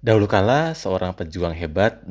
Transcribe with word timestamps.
Dahulu 0.00 0.32
kala, 0.32 0.72
seorang 0.72 1.12
pejuang 1.12 1.52
hebat 1.52 2.08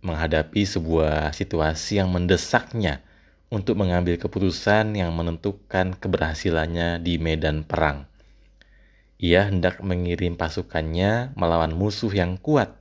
menghadapi 0.00 0.64
sebuah 0.64 1.36
situasi 1.36 2.00
yang 2.00 2.08
mendesaknya 2.08 3.04
untuk 3.52 3.76
mengambil 3.76 4.16
keputusan 4.16 4.96
yang 4.96 5.12
menentukan 5.12 6.00
keberhasilannya 6.00 6.96
di 7.04 7.20
medan 7.20 7.60
perang. 7.68 8.08
Ia 9.20 9.52
hendak 9.52 9.84
mengirim 9.84 10.40
pasukannya 10.40 11.36
melawan 11.36 11.76
musuh 11.76 12.08
yang 12.08 12.40
kuat 12.40 12.72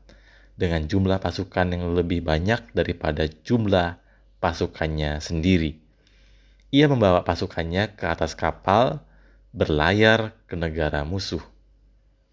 dengan 0.55 0.87
jumlah 0.87 1.19
pasukan 1.19 1.75
yang 1.75 1.91
lebih 1.91 2.23
banyak 2.23 2.63
daripada 2.71 3.27
jumlah 3.27 3.99
pasukannya 4.39 5.19
sendiri. 5.19 5.83
Ia 6.71 6.87
membawa 6.87 7.27
pasukannya 7.27 7.99
ke 7.99 8.07
atas 8.07 8.39
kapal, 8.39 9.03
berlayar 9.51 10.31
ke 10.47 10.55
negara 10.55 11.03
musuh 11.03 11.43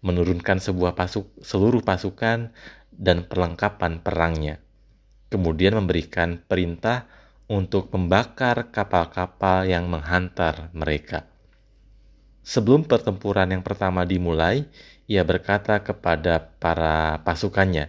menurunkan 0.03 0.59
sebuah 0.59 0.93
pasuk, 0.99 1.31
seluruh 1.39 1.79
pasukan 1.81 2.51
dan 2.91 3.25
perlengkapan 3.25 4.03
perangnya. 4.03 4.59
Kemudian 5.31 5.79
memberikan 5.79 6.43
perintah 6.43 7.09
untuk 7.49 7.89
membakar 7.95 8.69
kapal-kapal 8.69 9.65
yang 9.65 9.89
menghantar 9.89 10.69
mereka. 10.75 11.25
Sebelum 12.43 12.83
pertempuran 12.83 13.55
yang 13.55 13.63
pertama 13.63 14.03
dimulai, 14.03 14.67
ia 15.07 15.23
berkata 15.23 15.79
kepada 15.79 16.51
para 16.59 17.23
pasukannya, 17.23 17.87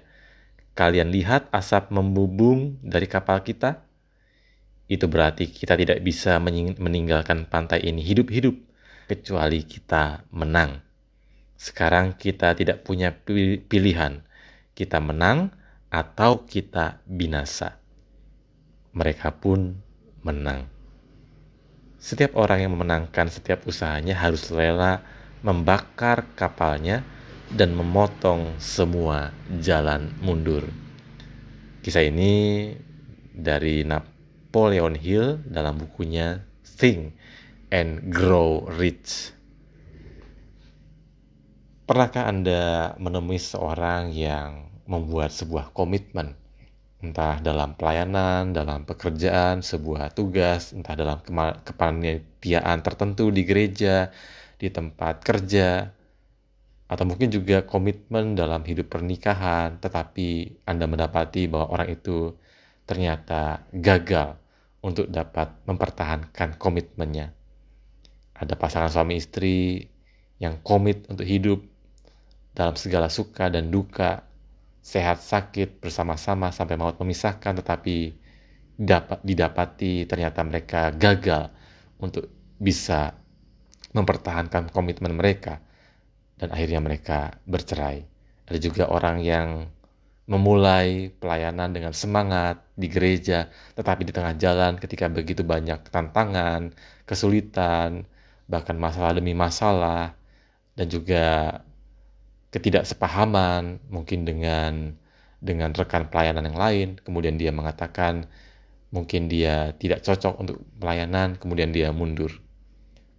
"Kalian 0.79 1.11
lihat 1.11 1.51
asap 1.51 1.91
membubung 1.91 2.79
dari 2.81 3.11
kapal 3.11 3.43
kita? 3.43 3.83
Itu 4.87 5.11
berarti 5.11 5.51
kita 5.51 5.75
tidak 5.75 5.99
bisa 6.07 6.39
meninggalkan 6.79 7.51
pantai 7.51 7.83
ini 7.83 8.01
hidup-hidup 8.07 8.55
kecuali 9.11 9.67
kita 9.67 10.23
menang." 10.31 10.84
Sekarang 11.55 12.19
kita 12.19 12.53
tidak 12.59 12.83
punya 12.83 13.15
pilihan. 13.69 14.23
Kita 14.75 14.99
menang 14.99 15.55
atau 15.89 16.43
kita 16.43 16.99
binasa. 17.07 17.79
Mereka 18.95 19.39
pun 19.39 19.79
menang. 20.27 20.67
Setiap 22.05 22.37
orang 22.37 22.67
yang 22.67 22.77
memenangkan 22.77 23.33
setiap 23.33 23.65
usahanya 23.65 24.19
harus 24.19 24.53
rela 24.53 25.01
membakar 25.41 26.29
kapalnya 26.37 27.01
dan 27.53 27.73
memotong 27.73 28.57
semua 28.61 29.33
jalan 29.63 30.13
mundur. 30.21 30.69
Kisah 31.85 32.05
ini 32.05 32.73
dari 33.35 33.85
Napoleon 33.85 34.97
Hill 34.97 35.45
dalam 35.45 35.77
bukunya 35.77 36.41
Think 36.65 37.13
and 37.69 38.09
Grow 38.09 38.65
Rich. 38.69 39.37
Pernahkah 41.85 42.25
Anda 42.25 42.97
menemui 42.97 43.37
seorang 43.37 44.09
yang 44.09 44.73
membuat 44.89 45.37
sebuah 45.37 45.69
komitmen, 45.77 46.33
entah 47.05 47.37
dalam 47.45 47.77
pelayanan, 47.77 48.57
dalam 48.57 48.89
pekerjaan, 48.89 49.61
sebuah 49.61 50.17
tugas, 50.17 50.73
entah 50.73 50.97
dalam 50.97 51.21
kepanitiaan 51.61 52.81
tertentu 52.81 53.29
di 53.29 53.45
gereja, 53.45 54.09
di 54.57 54.73
tempat 54.73 55.21
kerja, 55.21 55.93
atau 56.89 57.05
mungkin 57.05 57.29
juga 57.29 57.61
komitmen 57.69 58.33
dalam 58.33 58.65
hidup 58.65 58.89
pernikahan, 58.89 59.77
tetapi 59.77 60.65
Anda 60.65 60.89
mendapati 60.89 61.53
bahwa 61.53 61.69
orang 61.69 62.01
itu 62.01 62.33
ternyata 62.89 63.61
gagal 63.77 64.41
untuk 64.81 65.13
dapat 65.13 65.53
mempertahankan 65.69 66.57
komitmennya. 66.57 67.37
Ada 68.33 68.57
pasangan 68.57 68.89
suami 68.89 69.21
istri 69.21 69.85
yang 70.41 70.65
komit 70.65 71.05
untuk 71.13 71.29
hidup 71.29 71.74
dalam 72.55 72.79
segala 72.79 73.11
suka 73.11 73.51
dan 73.51 73.69
duka, 73.69 74.23
sehat 74.79 75.21
sakit 75.21 75.83
bersama-sama 75.83 76.55
sampai 76.55 76.79
maut 76.79 76.97
memisahkan, 76.97 77.61
tetapi 77.61 78.15
dapat 78.75 79.23
didapati 79.23 80.07
ternyata 80.07 80.43
mereka 80.43 80.91
gagal 80.95 81.51
untuk 81.99 82.27
bisa 82.59 83.15
mempertahankan 83.95 84.71
komitmen 84.75 85.15
mereka 85.15 85.63
dan 86.39 86.51
akhirnya 86.51 86.83
mereka 86.83 87.19
bercerai. 87.47 88.03
Ada 88.51 88.59
juga 88.59 88.91
orang 88.91 89.23
yang 89.23 89.49
memulai 90.25 91.13
pelayanan 91.13 91.71
dengan 91.77 91.93
semangat 91.93 92.65
di 92.75 92.89
gereja, 92.89 93.53
tetapi 93.77 94.09
di 94.09 94.13
tengah 94.13 94.35
jalan 94.41 94.81
ketika 94.81 95.07
begitu 95.13 95.45
banyak 95.45 95.85
tantangan, 95.93 96.73
kesulitan, 97.05 98.09
bahkan 98.49 98.77
masalah 98.81 99.13
demi 99.17 99.37
masalah, 99.37 100.17
dan 100.75 100.87
juga 100.89 101.61
ketidaksepahaman 102.55 103.83
mungkin 103.91 104.23
dengan 104.23 104.95
dengan 105.43 105.75
rekan 105.75 106.07
pelayanan 106.07 106.47
yang 106.47 106.59
lain, 106.59 106.89
kemudian 107.03 107.35
dia 107.35 107.51
mengatakan 107.51 108.31
mungkin 108.95 109.27
dia 109.27 109.75
tidak 109.77 110.07
cocok 110.07 110.39
untuk 110.39 110.63
pelayanan, 110.79 111.35
kemudian 111.35 111.75
dia 111.75 111.91
mundur. 111.91 112.31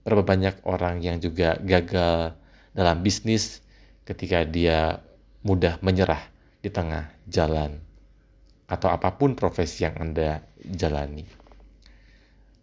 Berapa 0.07 0.23
banyak 0.23 0.63
orang 0.63 1.03
yang 1.03 1.19
juga 1.19 1.59
gagal 1.59 2.34
dalam 2.72 3.03
bisnis 3.03 3.59
ketika 4.07 4.47
dia 4.47 5.03
mudah 5.44 5.78
menyerah 5.84 6.23
di 6.63 6.72
tengah 6.72 7.12
jalan 7.28 7.78
atau 8.66 8.90
apa 8.90 9.13
pun 9.13 9.38
profesi 9.38 9.85
yang 9.85 10.00
Anda 10.00 10.41
jalani. 10.66 11.28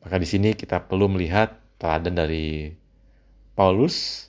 Maka 0.02 0.18
di 0.18 0.26
sini 0.26 0.58
kita 0.58 0.82
perlu 0.82 1.06
melihat 1.06 1.54
teladan 1.78 2.18
dari 2.18 2.74
Paulus 3.54 4.26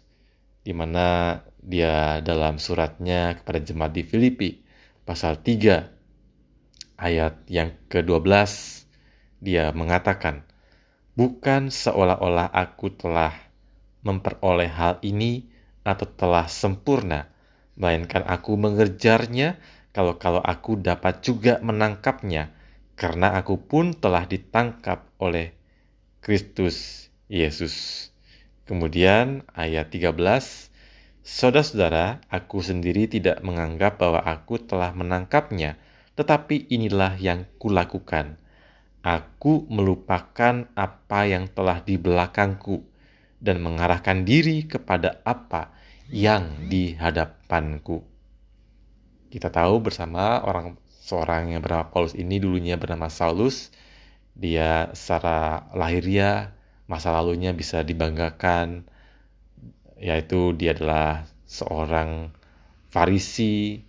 di 0.64 0.72
mana 0.72 1.40
dia 1.60 2.20
dalam 2.24 2.60
suratnya 2.60 3.40
kepada 3.40 3.60
jemaat 3.60 3.92
di 3.96 4.04
Filipi 4.04 4.50
pasal 5.04 5.40
3 5.40 7.00
ayat 7.00 7.44
yang 7.52 7.76
ke-12 7.92 8.24
dia 9.44 9.76
mengatakan 9.76 10.48
bukan 11.20 11.68
seolah-olah 11.68 12.48
aku 12.52 12.96
telah 12.96 13.36
memperoleh 14.04 14.72
hal 14.72 15.00
ini 15.04 15.52
atau 15.84 16.08
telah 16.08 16.48
sempurna 16.48 17.28
melainkan 17.76 18.24
aku 18.24 18.56
mengejarnya 18.56 19.60
kalau-kalau 19.92 20.40
aku 20.40 20.80
dapat 20.80 21.20
juga 21.22 21.60
menangkapnya 21.60 22.56
karena 22.96 23.36
aku 23.36 23.60
pun 23.60 23.92
telah 23.94 24.24
ditangkap 24.26 25.10
oleh 25.20 25.54
Kristus 26.24 27.10
Yesus. 27.28 28.08
Kemudian 28.64 29.44
ayat 29.52 29.92
13 29.92 30.16
Saudara-saudara, 31.24 32.20
aku 32.28 32.60
sendiri 32.60 33.08
tidak 33.08 33.40
menganggap 33.48 33.96
bahwa 33.96 34.20
aku 34.28 34.60
telah 34.60 34.92
menangkapnya, 34.92 35.80
tetapi 36.20 36.68
inilah 36.68 37.16
yang 37.16 37.48
kulakukan. 37.64 38.36
Aku 39.08 39.64
melupakan 39.72 40.68
apa 40.76 41.20
yang 41.24 41.48
telah 41.48 41.80
di 41.80 41.96
belakangku 41.96 42.84
dan 43.40 43.64
mengarahkan 43.64 44.28
diri 44.28 44.68
kepada 44.68 45.24
apa 45.24 45.72
yang 46.12 46.68
di 46.68 46.96
hadapanku. 46.96 48.04
Kita 49.32 49.48
tahu 49.48 49.80
bersama 49.80 50.44
orang 50.44 50.76
seorang 51.04 51.56
yang 51.56 51.64
bernama 51.64 51.88
Paulus 51.92 52.16
ini 52.20 52.40
dulunya 52.40 52.80
bernama 52.80 53.08
Saulus. 53.08 53.72
Dia 54.36 54.92
secara 54.92 55.68
lahiriah 55.72 56.53
masa 56.90 57.14
lalunya 57.16 57.52
bisa 57.56 57.82
dibanggakan. 57.82 58.88
Yaitu 60.00 60.52
dia 60.58 60.76
adalah 60.76 61.28
seorang 61.48 62.34
Farisi. 62.92 63.86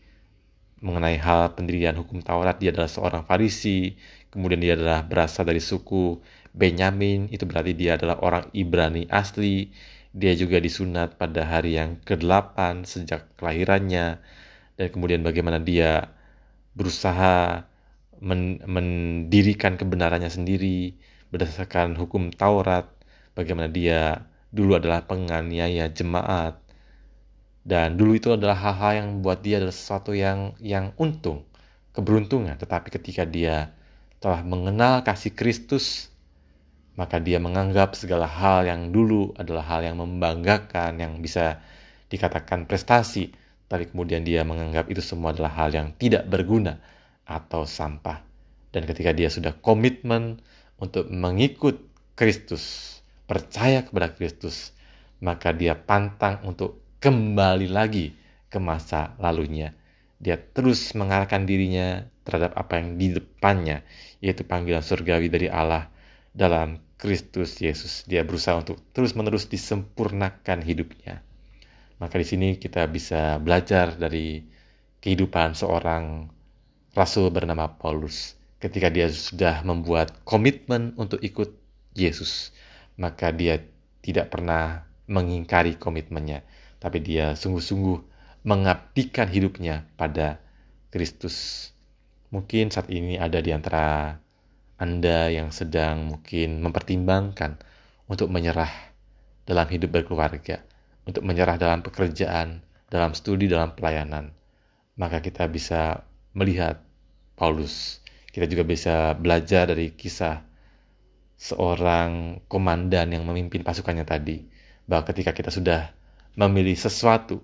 Mengenai 0.84 1.16
hal 1.16 1.56
pendirian 1.56 1.96
hukum 1.96 2.20
Taurat 2.20 2.60
dia 2.60 2.70
adalah 2.70 2.90
seorang 2.92 3.24
Farisi. 3.24 3.96
Kemudian 4.28 4.60
dia 4.60 4.76
adalah 4.76 5.06
berasal 5.06 5.48
dari 5.48 5.62
suku 5.62 6.20
Benyamin. 6.52 7.32
Itu 7.32 7.48
berarti 7.48 7.72
dia 7.72 7.96
adalah 7.96 8.20
orang 8.20 8.44
Ibrani 8.52 9.08
asli. 9.08 9.72
Dia 10.14 10.36
juga 10.38 10.62
disunat 10.62 11.18
pada 11.18 11.42
hari 11.42 11.74
yang 11.80 11.98
ke-8 12.04 12.86
sejak 12.86 13.34
kelahirannya. 13.40 14.22
Dan 14.78 14.86
kemudian 14.90 15.22
bagaimana 15.26 15.58
dia 15.58 16.14
berusaha 16.74 17.66
men 18.18 18.62
mendirikan 18.66 19.78
kebenarannya 19.78 20.30
sendiri 20.30 20.94
berdasarkan 21.34 21.98
hukum 21.98 22.30
Taurat 22.30 22.86
bagaimana 23.34 23.66
dia 23.66 24.22
dulu 24.54 24.78
adalah 24.78 25.02
penganiaya 25.02 25.90
jemaat 25.90 26.62
dan 27.64 27.96
dulu 27.96 28.12
itu 28.12 28.28
adalah 28.28 28.60
hal-hal 28.60 28.92
yang 29.00 29.08
membuat 29.18 29.40
dia 29.40 29.56
adalah 29.56 29.72
sesuatu 29.72 30.12
yang 30.12 30.52
yang 30.60 30.92
untung, 31.00 31.48
keberuntungan. 31.96 32.60
Tetapi 32.60 32.92
ketika 32.92 33.24
dia 33.24 33.72
telah 34.20 34.44
mengenal 34.44 35.00
kasih 35.00 35.32
Kristus, 35.32 36.12
maka 37.00 37.16
dia 37.16 37.40
menganggap 37.40 37.96
segala 37.96 38.28
hal 38.28 38.68
yang 38.68 38.92
dulu 38.92 39.32
adalah 39.40 39.64
hal 39.64 39.80
yang 39.80 39.96
membanggakan, 39.96 41.00
yang 41.00 41.24
bisa 41.24 41.64
dikatakan 42.12 42.68
prestasi, 42.68 43.32
tapi 43.64 43.88
kemudian 43.88 44.28
dia 44.28 44.44
menganggap 44.44 44.92
itu 44.92 45.00
semua 45.00 45.32
adalah 45.32 45.56
hal 45.56 45.72
yang 45.72 45.96
tidak 45.96 46.28
berguna 46.28 46.84
atau 47.24 47.64
sampah. 47.64 48.20
Dan 48.76 48.84
ketika 48.84 49.16
dia 49.16 49.32
sudah 49.32 49.56
komitmen 49.56 50.36
untuk 50.78 51.10
mengikut 51.10 51.82
Kristus, 52.14 52.98
percaya 53.26 53.82
kepada 53.82 54.14
Kristus, 54.14 54.74
maka 55.22 55.50
dia 55.54 55.74
pantang 55.78 56.42
untuk 56.46 56.82
kembali 57.00 57.68
lagi 57.70 58.14
ke 58.48 58.58
masa 58.62 59.18
lalunya. 59.18 59.74
dia 60.24 60.40
terus 60.40 60.96
mengarahkan 60.96 61.44
dirinya 61.44 62.08
terhadap 62.24 62.56
apa 62.56 62.80
yang 62.80 62.96
di 62.96 63.12
depannya, 63.12 63.84
yaitu 64.24 64.40
panggilan 64.40 64.80
surgawi 64.80 65.28
dari 65.28 65.52
Allah 65.52 65.92
dalam 66.32 66.80
Kristus 66.96 67.60
Yesus. 67.60 68.08
Dia 68.08 68.24
berusaha 68.24 68.56
untuk 68.56 68.80
terus-menerus 68.96 69.52
disempurnakan 69.52 70.64
hidupnya. 70.64 71.20
Maka 72.00 72.16
di 72.16 72.26
sini 72.26 72.48
kita 72.56 72.88
bisa 72.88 73.36
belajar 73.36 73.92
dari 74.00 74.40
kehidupan 75.04 75.52
seorang 75.52 76.32
rasul 76.96 77.28
bernama 77.28 77.68
Paulus. 77.76 78.40
Ketika 78.64 78.88
dia 78.88 79.12
sudah 79.12 79.60
membuat 79.60 80.24
komitmen 80.24 80.96
untuk 80.96 81.20
ikut 81.20 81.52
Yesus, 81.92 82.56
maka 82.96 83.28
dia 83.28 83.60
tidak 84.00 84.32
pernah 84.32 84.88
mengingkari 85.04 85.76
komitmennya, 85.76 86.40
tapi 86.80 87.04
dia 87.04 87.36
sungguh-sungguh 87.36 88.00
mengabdikan 88.48 89.28
hidupnya 89.28 89.84
pada 90.00 90.40
Kristus. 90.88 91.68
Mungkin 92.32 92.72
saat 92.72 92.88
ini 92.88 93.20
ada 93.20 93.44
di 93.44 93.52
antara 93.52 94.16
Anda 94.80 95.28
yang 95.28 95.52
sedang 95.52 96.08
mungkin 96.08 96.64
mempertimbangkan 96.64 97.60
untuk 98.08 98.32
menyerah 98.32 98.72
dalam 99.44 99.68
hidup 99.68 99.92
berkeluarga, 99.92 100.64
untuk 101.04 101.20
menyerah 101.20 101.60
dalam 101.60 101.84
pekerjaan, 101.84 102.64
dalam 102.88 103.12
studi, 103.12 103.44
dalam 103.44 103.76
pelayanan. 103.76 104.32
Maka 104.96 105.20
kita 105.20 105.48
bisa 105.52 106.00
melihat 106.32 106.80
Paulus. 107.36 108.03
Kita 108.34 108.50
juga 108.50 108.66
bisa 108.66 109.14
belajar 109.14 109.70
dari 109.70 109.94
kisah 109.94 110.42
seorang 111.38 112.42
komandan 112.50 113.14
yang 113.14 113.22
memimpin 113.22 113.62
pasukannya 113.62 114.02
tadi, 114.02 114.42
bahwa 114.90 115.06
ketika 115.06 115.30
kita 115.30 115.54
sudah 115.54 115.94
memilih 116.34 116.74
sesuatu 116.74 117.38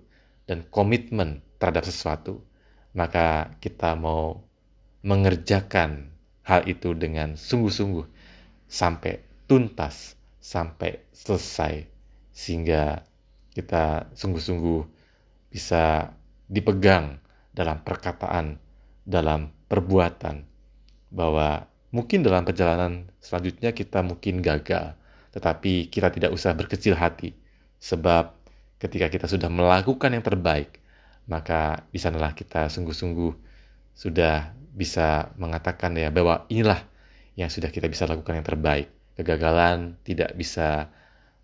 dan 0.50 0.66
komitmen 0.66 1.46
terhadap 1.62 1.86
sesuatu, 1.86 2.42
maka 2.90 3.54
kita 3.62 3.94
mau 3.94 4.42
mengerjakan 5.06 6.10
hal 6.42 6.66
itu 6.66 6.90
dengan 6.98 7.38
sungguh-sungguh 7.38 8.10
sampai 8.66 9.22
tuntas, 9.46 10.18
sampai 10.42 11.06
selesai, 11.14 11.86
sehingga 12.34 13.06
kita 13.54 14.10
sungguh-sungguh 14.10 14.82
bisa 15.54 16.10
dipegang 16.50 17.22
dalam 17.54 17.78
perkataan, 17.86 18.58
dalam 19.06 19.54
perbuatan, 19.70 20.49
bahwa 21.10 21.66
mungkin 21.90 22.22
dalam 22.22 22.46
perjalanan 22.46 23.10
selanjutnya 23.18 23.74
kita 23.74 24.00
mungkin 24.00 24.40
gagal, 24.40 24.94
tetapi 25.34 25.90
kita 25.90 26.10
tidak 26.14 26.30
usah 26.30 26.54
berkecil 26.54 26.94
hati, 26.94 27.34
sebab 27.82 28.34
ketika 28.80 29.12
kita 29.12 29.26
sudah 29.28 29.50
melakukan 29.52 30.10
yang 30.14 30.24
terbaik, 30.24 30.80
maka 31.28 31.84
di 31.92 31.98
sanalah 32.00 32.32
kita 32.32 32.72
sungguh-sungguh 32.72 33.32
sudah 33.94 34.54
bisa 34.70 35.34
mengatakan 35.36 35.92
ya 35.98 36.08
bahwa 36.08 36.48
inilah 36.48 36.80
yang 37.36 37.52
sudah 37.52 37.68
kita 37.68 37.86
bisa 37.90 38.08
lakukan 38.08 38.40
yang 38.40 38.46
terbaik. 38.46 38.88
Kegagalan 39.20 40.00
tidak 40.00 40.32
bisa 40.32 40.88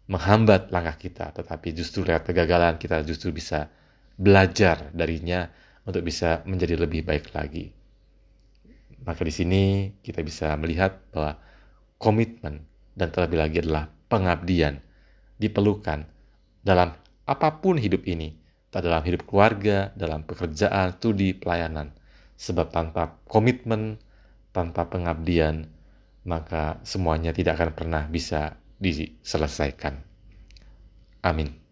menghambat 0.09 0.73
langkah 0.73 0.97
kita, 0.97 1.35
tetapi 1.37 1.77
justru 1.77 2.07
lewat 2.07 2.25
kegagalan 2.33 2.81
kita 2.81 3.05
justru 3.05 3.35
bisa 3.35 3.69
belajar 4.17 4.89
darinya 4.97 5.51
untuk 5.85 6.01
bisa 6.01 6.41
menjadi 6.49 6.81
lebih 6.81 7.05
baik 7.05 7.37
lagi. 7.37 7.76
Maka 9.07 9.23
di 9.23 9.33
sini 9.33 9.63
kita 10.03 10.21
bisa 10.27 10.53
melihat 10.59 10.99
bahwa 11.15 11.39
komitmen 11.97 12.67
dan 12.99 13.09
terlebih 13.15 13.39
lagi 13.39 13.57
adalah 13.63 13.87
pengabdian 14.11 14.83
diperlukan 15.39 16.05
dalam 16.67 16.91
apa 17.27 17.63
pun 17.63 17.79
hidup 17.79 18.03
ini, 18.07 18.35
tak 18.75 18.87
dalam 18.87 19.03
hidup 19.07 19.27
keluarga, 19.27 19.95
dalam 19.95 20.27
pekerjaan, 20.27 20.99
studi, 20.99 21.35
pelayanan. 21.35 21.95
Sebab 22.37 22.69
tanpa 22.75 23.17
komitmen, 23.31 24.03
tanpa 24.51 24.91
pengabdian, 24.91 25.71
maka 26.27 26.83
semuanya 26.83 27.31
tidak 27.31 27.63
akan 27.63 27.71
pernah 27.73 28.03
bisa 28.11 28.59
diselesaikan. 28.83 30.03
Amin. 31.23 31.66